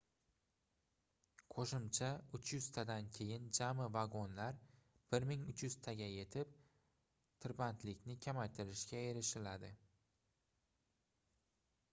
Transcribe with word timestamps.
qoʻshimcha 1.55 2.07
300 2.37 2.69
tadan 2.77 3.09
keyin 3.17 3.45
jami 3.57 3.87
vagonlar 3.97 4.57
1300 5.19 5.77
taga 5.89 6.09
yetib 6.15 6.57
tirbandlikni 7.47 8.19
kamaytiririshga 8.27 9.07
erishiladi 9.13 9.73